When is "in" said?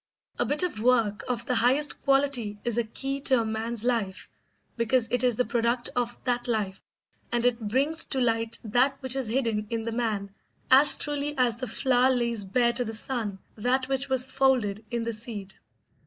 9.69-9.83, 14.89-15.03